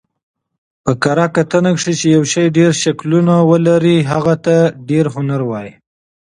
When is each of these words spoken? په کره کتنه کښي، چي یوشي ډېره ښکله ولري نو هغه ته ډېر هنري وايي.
په 0.83 0.91
کره 1.03 1.27
کتنه 1.35 1.71
کښي، 1.75 1.93
چي 1.99 2.07
یوشي 2.15 2.45
ډېره 2.55 2.73
ښکله 2.81 3.37
ولري 3.49 3.97
نو 4.01 4.07
هغه 4.11 4.33
ته 4.45 4.55
ډېر 4.89 5.05
هنري 5.15 5.45
وايي. 5.47 5.71